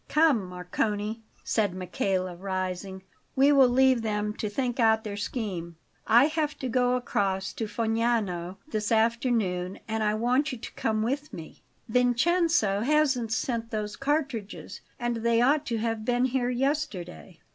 "Come, 0.09 0.49
Marcone," 0.49 1.21
said 1.43 1.75
Michele, 1.75 2.35
rising; 2.35 3.03
"we 3.35 3.51
will 3.51 3.69
leave 3.69 4.01
them 4.01 4.33
to 4.37 4.49
think 4.49 4.79
out 4.79 5.03
their 5.03 5.15
scheme. 5.15 5.75
I 6.07 6.25
have 6.25 6.57
to 6.57 6.67
go 6.67 6.95
across 6.95 7.53
to 7.53 7.67
Fognano 7.67 8.57
this 8.67 8.91
afternoon, 8.91 9.77
and 9.87 10.01
I 10.01 10.15
want 10.15 10.51
you 10.51 10.57
to 10.57 10.73
come 10.73 11.03
with 11.03 11.31
me. 11.31 11.61
Vincenzo 11.87 12.79
hasn't 12.79 13.31
sent 13.31 13.69
those 13.69 13.95
cartridges, 13.95 14.81
and 14.99 15.17
they 15.17 15.39
ought 15.39 15.67
to 15.67 15.77
have 15.77 16.03
been 16.03 16.25
here 16.25 16.49
yesterday." 16.49 17.39